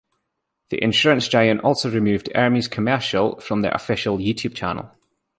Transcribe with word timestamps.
The 0.69 0.81
insurance 0.83 1.27
giant 1.27 1.61
also 1.61 1.91
removed 1.91 2.31
Ermey's 2.33 2.67
commercial 2.67 3.39
from 3.39 3.61
their 3.61 3.69
official 3.69 4.17
YouTube 4.17 4.55
channel. 4.55 4.89